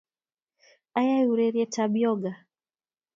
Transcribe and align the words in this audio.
Ayae 0.99 1.29
ureriet 1.31 1.75
ab 1.83 1.93
yoga 2.03 2.31